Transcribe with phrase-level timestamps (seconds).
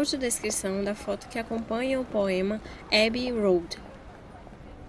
[0.00, 3.78] audiodescrição da foto que acompanha o poema Abbey Road.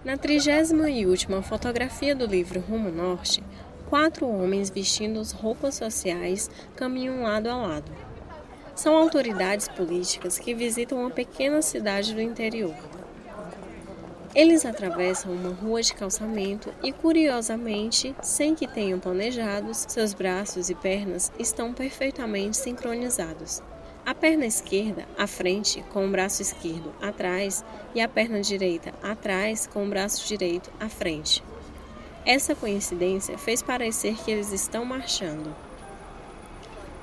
[0.02, 3.42] Na trigésima e última fotografia do livro Rumo Norte,
[3.90, 7.92] quatro homens vestindo roupas sociais caminham lado a lado.
[8.74, 12.74] São autoridades políticas que visitam uma pequena cidade do interior.
[14.34, 20.74] Eles atravessam uma rua de calçamento e, curiosamente, sem que tenham planejados, seus braços e
[20.74, 23.62] pernas estão perfeitamente sincronizados.
[24.04, 27.64] A perna esquerda à frente com o braço esquerdo atrás
[27.94, 31.42] e a perna direita atrás com o braço direito à frente.
[32.26, 35.54] Essa coincidência fez parecer que eles estão marchando.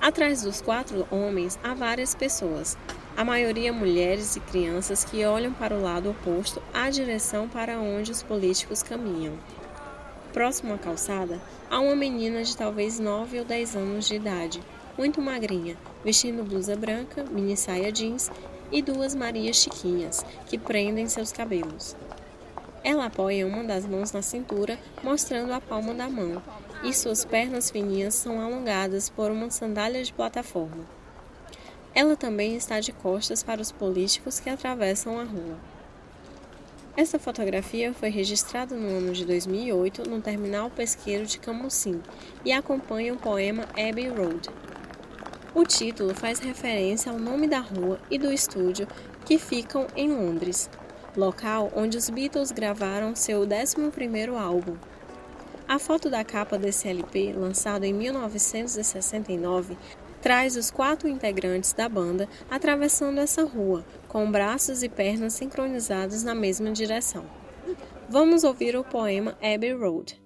[0.02, 2.78] Atrás dos quatro homens há várias pessoas,
[3.16, 8.12] a maioria mulheres e crianças que olham para o lado oposto à direção para onde
[8.12, 9.38] os políticos caminham.
[10.34, 14.62] Próximo à calçada, há uma menina de talvez 9 ou 10 anos de idade,
[14.96, 15.76] muito magrinha,
[16.06, 18.30] vestindo blusa branca, mini saia jeans
[18.72, 21.96] e duas Marias Chiquinhas que prendem seus cabelos.
[22.84, 26.42] Ela apoia uma das mãos na cintura, mostrando a palma da mão,
[26.84, 30.86] e suas pernas fininhas são alongadas por uma sandália de plataforma.
[31.94, 35.58] Ela também está de costas para os políticos que atravessam a rua.
[37.00, 42.02] Essa fotografia foi registrada no ano de 2008 no terminal pesqueiro de Camusim
[42.44, 44.50] e acompanha o poema Abbey Road.
[45.56, 48.86] O título faz referência ao nome da rua e do estúdio
[49.26, 50.70] que ficam em Londres,
[51.16, 54.76] local onde os Beatles gravaram seu 11º álbum.
[55.70, 59.78] A foto da capa desse LP, lançado em 1969,
[60.22, 66.36] traz os quatro integrantes da banda atravessando essa rua, com braços e pernas sincronizados na
[66.36, 67.26] mesma direção.
[68.10, 70.22] Vamos ouvir o poema Abbey Road.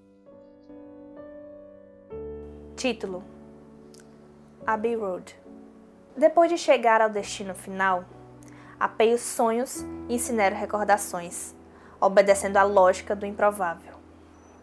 [2.76, 3.24] Título:
[4.66, 5.36] Abbey Road.
[6.16, 8.06] Depois de chegar ao destino final,
[8.80, 11.56] apeio sonhos e incinero recordações,
[12.00, 13.94] obedecendo à lógica do improvável.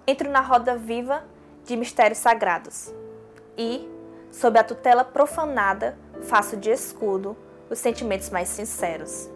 [0.06, 1.24] Entro na roda viva
[1.64, 2.94] de mistérios sagrados
[3.56, 3.88] e,
[4.30, 7.36] sob a tutela profanada, faço de escudo
[7.68, 9.28] os sentimentos mais sinceros.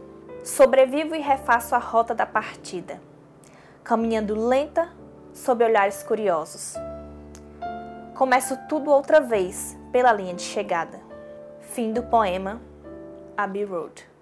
[0.42, 3.00] Sobrevivo e refaço a rota da partida,
[3.82, 4.90] caminhando lenta
[5.32, 6.74] sob olhares curiosos.
[8.14, 11.00] Começo tudo outra vez pela linha de chegada.
[11.60, 12.60] Fim do poema
[13.36, 14.13] Abbey Road.